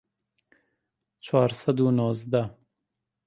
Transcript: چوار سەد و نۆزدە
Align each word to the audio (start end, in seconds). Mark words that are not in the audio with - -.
چوار 1.25 1.51
سەد 1.59 1.77
و 1.81 1.87
نۆزدە 1.97 2.43